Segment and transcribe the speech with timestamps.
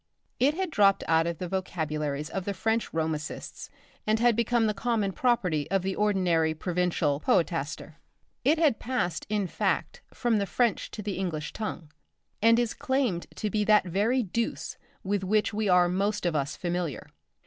[0.39, 3.69] It had dropped out of the vocabularies of the French romancists
[4.07, 7.99] and had become the common property of the ordinary provincial poetaster.
[8.43, 11.91] It had passed in fact from the French to the English tongue,
[12.41, 16.55] and is claimed to be that very deuce with which we are most of us
[16.57, 17.11] familiar.